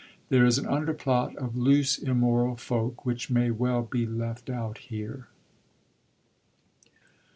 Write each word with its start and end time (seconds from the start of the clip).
There 0.29 0.47
is 0.47 0.57
an 0.57 0.65
underplot 0.65 1.35
of 1.35 1.55
loose, 1.55 1.99
immoral 1.99 2.55
folk, 2.55 3.05
which 3.05 3.29
may 3.29 3.51
well 3.51 3.83
be 3.83 4.07
left 4.07 4.49
out 4.49 4.79
here. 4.79 5.27